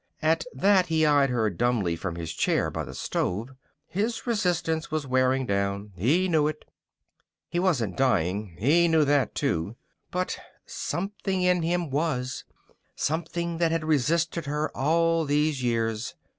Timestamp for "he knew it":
5.95-6.65